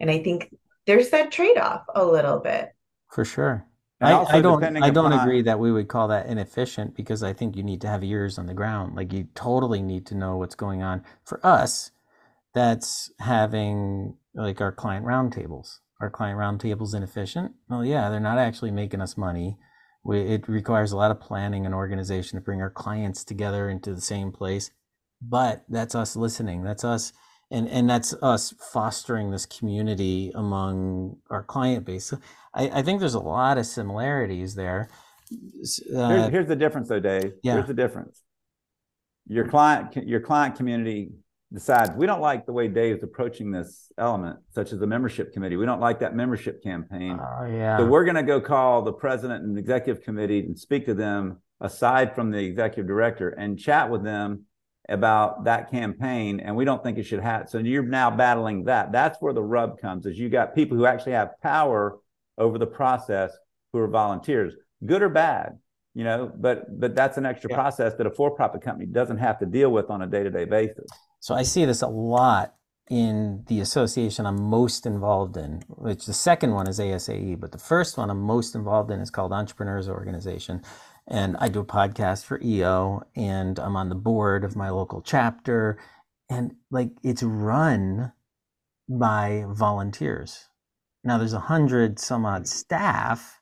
[0.00, 0.54] And I think
[0.86, 2.70] there's that trade-off a little bit.
[3.10, 3.66] For sure.
[4.02, 7.34] I, I don't I don't upon- agree that we would call that inefficient because I
[7.34, 8.96] think you need to have ears on the ground.
[8.96, 11.04] Like you totally need to know what's going on.
[11.24, 11.90] For us,
[12.54, 15.80] that's having like our client roundtables.
[16.00, 17.52] Our client roundtables inefficient?
[17.68, 19.58] Well, yeah, they're not actually making us money.
[20.02, 23.94] We, it requires a lot of planning and organization to bring our clients together into
[23.94, 24.70] the same place.
[25.20, 26.64] But that's us listening.
[26.64, 27.12] That's us,
[27.50, 32.06] and and that's us fostering this community among our client base.
[32.06, 32.18] So
[32.54, 34.88] I, I think there's a lot of similarities there.
[35.94, 37.32] Uh, here's, here's the difference, though, Dave.
[37.42, 37.54] Yeah.
[37.54, 38.22] Here's the difference.
[39.28, 41.12] Your client, your client community
[41.52, 45.56] decides we don't like the way Dave's approaching this element, such as the membership committee.
[45.56, 47.18] We don't like that membership campaign.
[47.20, 47.78] Oh, yeah.
[47.78, 51.38] So we're going to go call the president and executive committee and speak to them
[51.60, 54.46] aside from the executive director and chat with them
[54.90, 56.40] about that campaign.
[56.40, 57.48] And we don't think it should happen.
[57.48, 58.92] So you're now battling that.
[58.92, 61.98] That's where the rub comes is you got people who actually have power
[62.36, 63.32] over the process
[63.72, 65.58] who are volunteers, good or bad
[65.94, 67.56] you know but but that's an extra yeah.
[67.56, 71.34] process that a for-profit company doesn't have to deal with on a day-to-day basis so
[71.34, 72.54] i see this a lot
[72.88, 77.58] in the association i'm most involved in which the second one is asae but the
[77.58, 80.62] first one i'm most involved in is called entrepreneurs organization
[81.08, 85.02] and i do a podcast for eo and i'm on the board of my local
[85.02, 85.78] chapter
[86.28, 88.12] and like it's run
[88.88, 90.48] by volunteers
[91.04, 92.46] now there's a hundred some odd hmm.
[92.46, 93.40] staff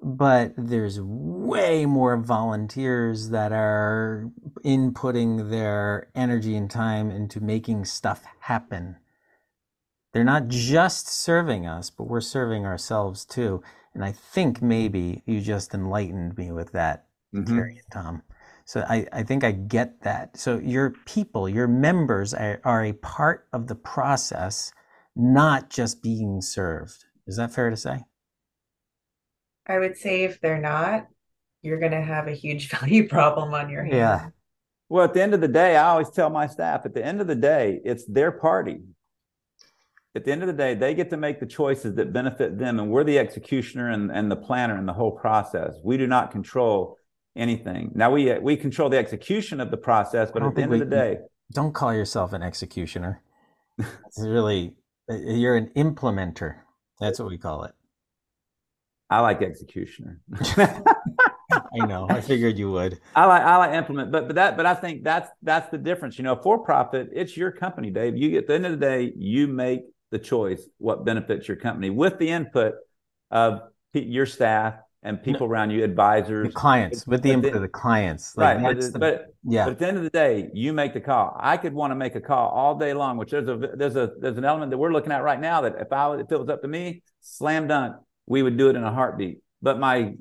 [0.00, 4.30] but there's way more volunteers that are
[4.64, 8.96] inputting their energy and time into making stuff happen.
[10.18, 13.62] They're not just serving us, but we're serving ourselves too.
[13.94, 17.54] And I think maybe you just enlightened me with that, mm-hmm.
[17.54, 18.22] Terry and Tom.
[18.64, 20.36] So I, I think I get that.
[20.36, 24.72] So your people, your members are, are a part of the process,
[25.14, 27.04] not just being served.
[27.28, 28.00] Is that fair to say?
[29.68, 31.06] I would say if they're not,
[31.62, 33.94] you're going to have a huge value problem on your hands.
[33.94, 34.28] Yeah.
[34.88, 37.20] Well, at the end of the day, I always tell my staff at the end
[37.20, 38.80] of the day, it's their party.
[40.14, 42.80] At the end of the day, they get to make the choices that benefit them,
[42.80, 45.74] and we're the executioner and, and the planner in the whole process.
[45.84, 46.96] We do not control
[47.36, 47.92] anything.
[47.94, 50.90] Now we we control the execution of the process, but at the end we, of
[50.90, 51.18] the day,
[51.52, 53.22] don't call yourself an executioner.
[53.78, 54.74] it's really
[55.10, 56.56] uh, you're an implementer.
[57.00, 57.74] That's what we call it.
[59.10, 60.20] I like executioner.
[60.50, 62.06] I know.
[62.10, 63.00] I figured you would.
[63.14, 66.18] I like I like implement, but but that but I think that's that's the difference.
[66.18, 68.16] You know, for profit, it's your company, Dave.
[68.16, 71.90] You at the end of the day, you make the choice what benefits your company
[71.90, 72.74] with the input
[73.30, 73.60] of
[73.92, 78.36] your staff and people no, around you, advisors, clients, with the input of the clients.
[78.36, 78.76] Like right.
[78.76, 79.64] But, the, but, yeah.
[79.64, 81.36] But at the end of the day, you make the call.
[81.38, 84.12] I could want to make a call all day long, which there's a there's a
[84.18, 86.48] there's an element that we're looking at right now that if I if it was
[86.48, 87.96] up to me, slam dunk
[88.28, 89.38] we would do it in a heartbeat.
[89.62, 90.14] But my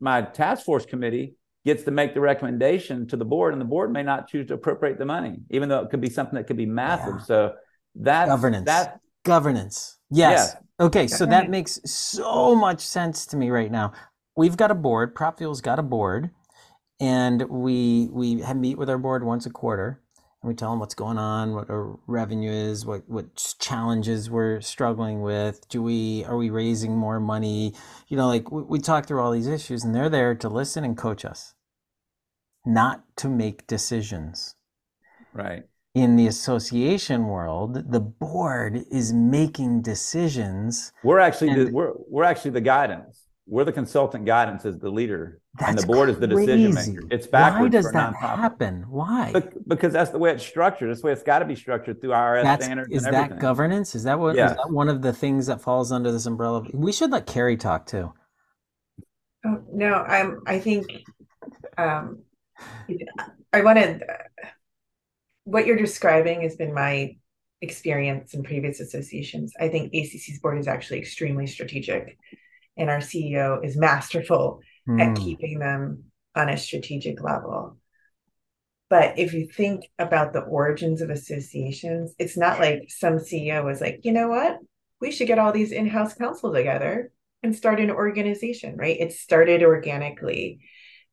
[0.00, 3.92] my task force committee gets to make the recommendation to the board, and the board
[3.92, 6.56] may not choose to appropriate the money, even though it could be something that could
[6.56, 7.16] be massive.
[7.18, 7.24] Yeah.
[7.24, 7.52] So
[7.96, 10.54] that governance, that governance, yes.
[10.54, 10.56] yes.
[10.78, 11.50] Okay, so that mm-hmm.
[11.50, 13.92] makes so much sense to me right now.
[14.36, 15.14] We've got a board.
[15.14, 16.30] PropFuel's got a board,
[16.98, 20.00] and we we meet with our board once a quarter
[20.42, 24.60] and we tell them what's going on, what our revenue is, what what challenges we're
[24.60, 25.68] struggling with.
[25.68, 27.74] Do we are we raising more money?
[28.08, 30.84] You know, like we, we talk through all these issues, and they're there to listen
[30.84, 31.54] and coach us,
[32.64, 34.54] not to make decisions.
[35.34, 35.64] Right.
[35.94, 40.92] In the association world, the board is making decisions.
[41.02, 43.26] We're actually and, the, we're we're actually the guidance.
[43.46, 46.12] We're the consultant guidance as the leader, and the board crazy.
[46.12, 47.08] is the decision maker.
[47.10, 47.74] It's backwards.
[47.74, 48.84] Why does that happen?
[48.88, 49.32] Why?
[49.66, 50.90] because that's the way it's structured.
[50.90, 52.92] That's the way it's got to be structured through IRS that's, standards.
[52.92, 53.96] Is that governance?
[53.96, 54.36] Is that what?
[54.36, 56.64] Is that one of the things that falls under this umbrella?
[56.72, 58.12] We should let Kerri talk too.
[59.44, 60.40] Oh, no, I'm.
[60.46, 60.86] I think
[61.76, 62.22] um,
[63.52, 63.98] I want to.
[65.44, 67.16] What you're describing has been my
[67.60, 69.52] experience in previous associations.
[69.60, 72.18] I think ACC's board is actually extremely strategic
[72.76, 75.00] and our CEO is masterful mm.
[75.00, 75.24] at hmm.
[75.24, 77.76] keeping them on a strategic level.
[78.88, 83.80] But if you think about the origins of associations, it's not like some CEO was
[83.80, 84.58] like, you know what?
[85.00, 87.12] We should get all these in house counsel together
[87.42, 88.98] and start an organization, right?
[88.98, 90.60] It started organically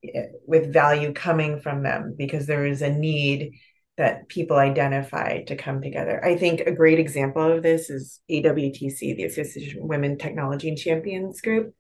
[0.04, 3.54] eh, with value coming from them because there is a need
[3.98, 6.24] that people identify to come together.
[6.24, 10.78] I think a great example of this is AWTC, the Association of Women Technology and
[10.78, 11.74] Champions Group.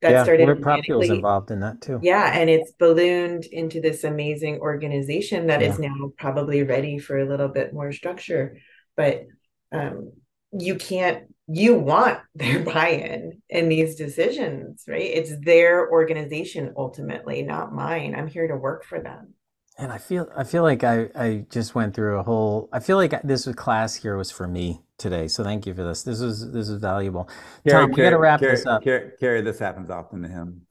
[0.00, 0.48] That started.
[0.48, 2.00] yeah, started PropFuel's involved in that too.
[2.02, 5.68] Yeah, and it's ballooned into this amazing organization that yeah.
[5.68, 8.58] is now probably ready for a little bit more structure.
[8.96, 9.26] But
[9.72, 10.12] um,
[10.52, 17.72] you can't you want their buy-in in these decisions right it's their organization ultimately not
[17.72, 19.34] mine i'm here to work for them
[19.80, 22.98] And I feel I feel like I, I just went through a whole I feel
[22.98, 25.26] like this was class here was for me today.
[25.26, 26.02] So thank you for this.
[26.02, 27.30] This is this is valuable.
[27.66, 28.84] Kerri, Tom, we got to wrap Kerri, this up.
[28.84, 30.66] Kerri, Kerri, this happens often to him.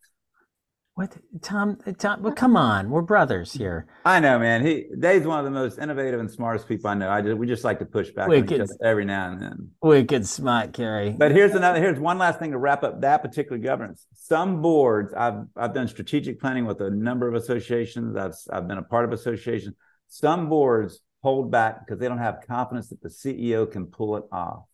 [1.00, 2.90] What Tom uh, Tom well, come on.
[2.90, 3.88] We're brothers here.
[4.04, 4.66] I know, man.
[4.66, 7.10] He Dave's one of the most innovative and smartest people I know.
[7.10, 8.60] I just we just like to push back on each Wicked.
[8.60, 9.70] other every now and then.
[9.82, 11.18] Wicked smart, Kerri.
[11.18, 11.80] But here's another.
[11.80, 14.08] Here's one last thing to wrap up that particular governance.
[14.14, 18.18] Some boards, I've I've done strategic planning with a number of associations.
[18.18, 19.76] I've I've been a part of associations.
[20.10, 24.26] Some boards hold back because they don't have confidence that the CEO can pull it
[24.34, 24.66] off.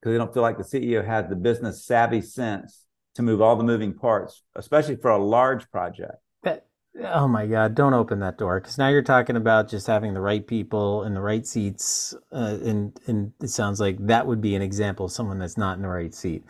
[0.00, 3.56] Because they don't feel like the CEO has the business savvy sense to move all
[3.56, 6.16] the moving parts, especially for a large project.
[6.42, 6.66] That,
[7.04, 10.20] oh my God, don't open that door because now you're talking about just having the
[10.20, 12.14] right people in the right seats.
[12.32, 15.76] Uh, and, and it sounds like that would be an example of someone that's not
[15.76, 16.44] in the right seat.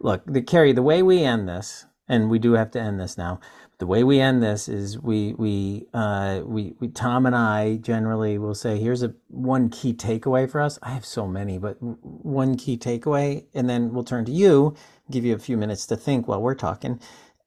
[0.00, 3.16] Look, the Kerri, the way we end this, and we do have to end this
[3.16, 3.40] now.
[3.78, 8.38] The way we end this is we we uh, we, we Tom and I generally
[8.38, 10.78] will say here's a one key takeaway for us.
[10.82, 14.76] I have so many, but one key takeaway, and then we'll turn to you,
[15.12, 17.00] give you a few minutes to think while we're talking,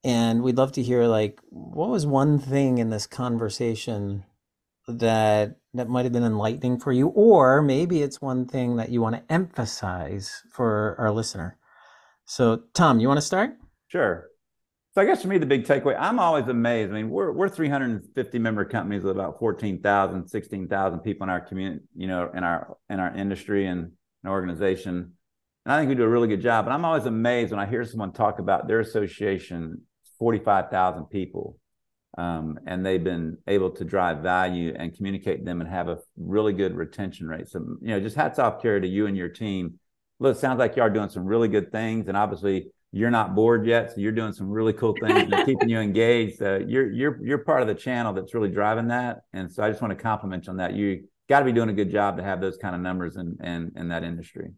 [0.03, 4.23] and we'd love to hear like what was one thing in this conversation
[4.87, 9.01] that that might have been enlightening for you, or maybe it's one thing that you
[9.01, 11.57] want to emphasize for our listener.
[12.25, 13.57] So, Tom, you want to start?
[13.87, 14.27] Sure.
[14.93, 16.91] So I guess for me, the big takeaway, I'm always amazed.
[16.91, 21.83] I mean, we're we're 350 member companies with about 14,000, 16,000 people in our community,
[21.95, 23.91] you know, in our in our industry and
[24.23, 25.11] an organization.
[25.65, 26.65] And I think we do a really good job.
[26.65, 29.81] But I'm always amazed when I hear someone talk about their association,
[30.19, 31.57] 45,000 people,
[32.17, 36.53] um, and they've been able to drive value and communicate them and have a really
[36.53, 37.49] good retention rate.
[37.49, 39.79] So, you know, just hats off, Kerri, to you and your team.
[40.19, 43.35] Look, it sounds like you are doing some really good things, and obviously you're not
[43.35, 46.41] bored yet, so you're doing some really cool things and keeping you engaged.
[46.41, 49.69] Uh, you're you're you're part of the channel that's really driving that, and so I
[49.69, 50.73] just want to compliment you on that.
[50.73, 53.35] You got to be doing a good job to have those kind of numbers in
[53.43, 54.51] in, in that industry.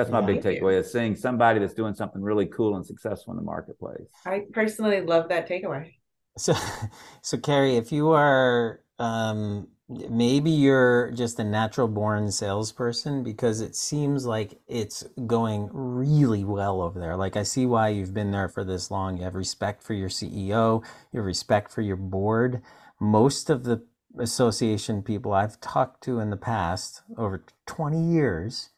[0.00, 0.26] That's my Yeah.
[0.26, 0.62] big Thank you.
[0.62, 4.10] takeaway: is seeing somebody that's doing something really cool and successful in the marketplace.
[4.24, 5.92] I personally love that takeaway.
[6.38, 6.54] So,
[7.22, 9.68] so Kerri, if you are, um,
[10.08, 16.80] maybe you're just a natural born salesperson because it seems like it's going really well
[16.80, 17.16] over there.
[17.16, 19.18] Like I see why you've been there for this long.
[19.18, 20.82] You have respect for your CEO,
[21.12, 22.62] you have respect for your board.
[23.00, 23.82] Most of the
[24.18, 28.70] association people I've talked to in the past, over 20 years,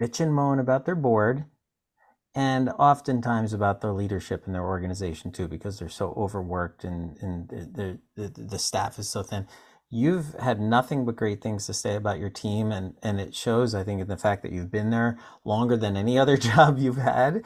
[0.00, 1.44] bitch and moan about their board
[2.34, 7.48] and oftentimes about their leadership in their organization too because they're so overworked and, and
[7.48, 9.46] the, the, staff is so thin.
[9.88, 13.74] You've had nothing but great things to say about your team and, and it shows
[13.74, 16.98] i think in the fact that you've been there longer than any other job you've
[16.98, 17.42] had.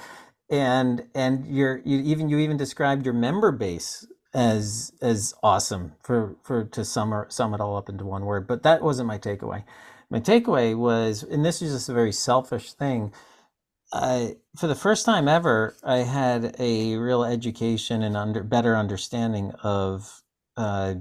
[0.50, 6.36] And and you're you even you even described your member base as as awesome for
[6.42, 9.62] for to sum, sum it all up into one word but that wasn't my takeaway
[10.10, 13.12] my takeaway was and this is just a very selfish thing
[13.92, 19.52] I, for the first time ever, I had a real education and under better understanding
[19.62, 20.22] of
[20.56, 20.94] uh,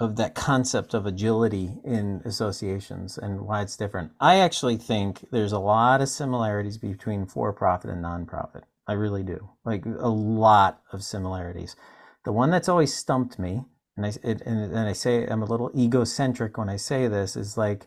[0.00, 4.12] of that concept of agility in associations and why it's different.
[4.18, 8.62] I actually think there's a lot of similarities between for-profit and nonprofit.
[8.86, 11.76] I really do, like a lot of similarities.
[12.24, 13.64] The one that's always stumped me,
[13.96, 17.56] and I and, and I say I'm a little egocentric when I say this, is
[17.56, 17.86] like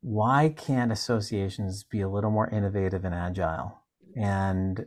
[0.00, 3.80] why can't associations be a little more innovative and agile?
[4.16, 4.84] And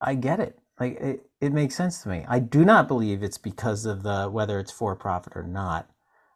[0.00, 0.58] I get it.
[0.78, 2.24] Like it, it makes sense to me.
[2.28, 5.88] I do not believe it's because of the whether it's for profit or not.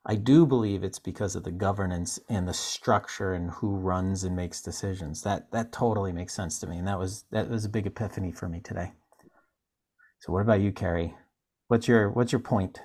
[0.06, 4.36] I do believe it's because of the governance and the structure and who runs and
[4.36, 5.22] makes decisions.
[5.22, 6.78] That that totally makes sense to me.
[6.78, 8.92] And that was that was a big epiphany for me today.
[10.20, 11.14] So what about you, Kerri?
[11.68, 12.80] What's your what's your point?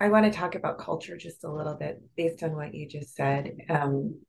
[0.00, 3.14] I want to talk about culture just a little bit based on what you just
[3.14, 3.52] said.
[3.68, 4.20] Um,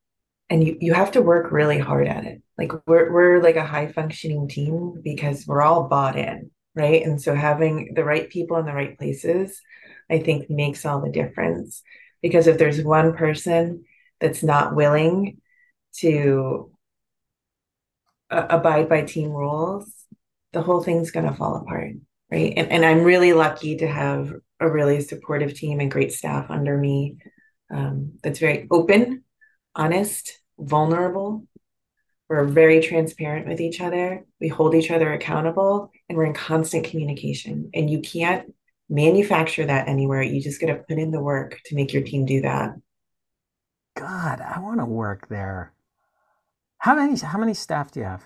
[0.49, 2.41] and you, you have to work really hard at it.
[2.57, 7.01] Like we're we're like a high functioning team because we're all bought in, right?
[7.03, 9.61] And so having the right people in the right places,
[10.09, 11.81] I think makes all the difference.
[12.21, 13.85] Because if there's one person
[14.19, 15.39] that's not willing
[15.99, 16.69] to
[18.29, 19.89] uh, abide by team rules,
[20.51, 21.93] the whole thing's going to fall apart,
[22.29, 22.53] right?
[22.57, 26.77] And and I'm really lucky to have a really supportive team and great staff under
[26.77, 27.17] me
[27.71, 29.23] um, that's very open,
[29.75, 31.47] honest, vulnerable.
[32.29, 34.25] We're very transparent with each other.
[34.39, 37.71] We hold each other accountable and we're in constant communication.
[37.73, 38.53] And you can't
[38.89, 40.21] manufacture that anywhere.
[40.21, 42.75] You just got to put in the work to make your team do that.
[43.97, 45.73] God, I want to work there.
[46.77, 48.25] How many how many staff do you have?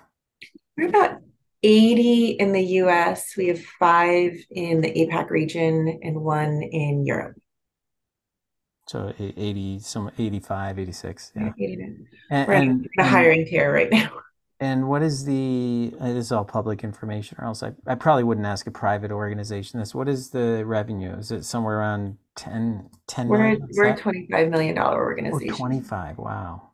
[0.78, 1.22] We're about
[1.66, 3.34] 80 in the US.
[3.36, 7.36] We have five in the APAC region and one in Europe.
[8.88, 11.32] So e- 80, some 85, 86.
[11.36, 11.49] Yeah.
[11.59, 11.74] 80.
[12.30, 14.11] And, We're in and, and, hiring tier right now.
[14.59, 18.24] and what is the, uh, this is all public information, or else I, I probably
[18.24, 19.95] wouldn't ask a private organization this.
[19.95, 21.13] What is the revenue?
[21.18, 23.68] Is it somewhere around 10, 10 We're million?
[23.74, 25.55] We're a that- $25 million Oh, organization.
[25.55, 26.20] 25.
[26.20, 26.70] Wow.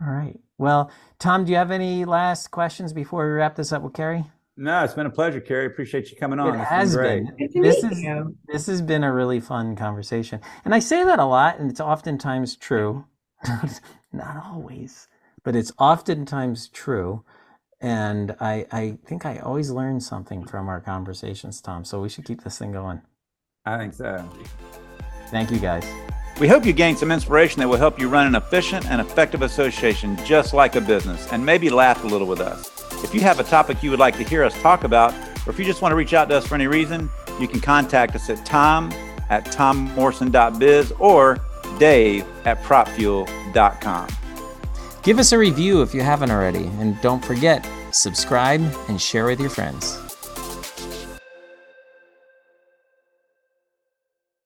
[0.00, 0.38] All right.
[0.58, 4.26] Well, Tom, do you have any last questions before we wrap this up with Kerri?
[4.56, 5.66] No, it's been a pleasure, Kerri.
[5.66, 6.56] Appreciate you coming on.
[6.56, 7.24] It It's has great.
[7.38, 7.62] been.
[7.62, 8.36] This is you.
[8.48, 10.40] this has been a really fun conversation.
[10.64, 13.04] And I say that a lot, and it's oftentimes true.
[14.12, 15.06] Not always,
[15.44, 17.24] but it's oftentimes true.
[17.80, 21.84] And I I think I always learn something from our conversations, Tom.
[21.84, 23.00] So we should keep this thing going.
[23.64, 24.28] I think so.
[25.30, 25.84] Thank you guys.
[26.40, 29.42] We hope you gained some inspiration that will help you run an efficient and effective
[29.42, 32.70] association just like a business and maybe laugh a little with us.
[33.02, 35.12] If you have a topic you would like to hear us talk about,
[35.46, 37.10] or if you just want to reach out to us for any reason,
[37.40, 38.92] you can contact us at tom
[39.30, 41.40] at tommorrison.biz or
[41.80, 44.08] dave at propfuel.com.
[45.02, 49.40] Give us a review if you haven't already, and don't forget subscribe and share with
[49.40, 50.07] your friends.